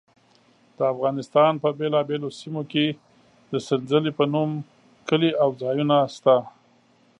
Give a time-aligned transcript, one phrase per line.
[0.77, 2.85] د افغانستان په بېلابېلو سیمو کې
[3.51, 4.51] د سنځلې په نوم
[5.09, 6.35] کلي او ځایونه شته.